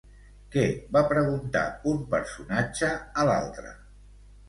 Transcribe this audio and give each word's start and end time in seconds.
Què 0.55 0.63
va 0.97 1.03
preguntar 1.11 1.63
un 1.93 2.01
personatge 2.17 2.93
a 3.25 3.31
l'altre? 3.33 3.79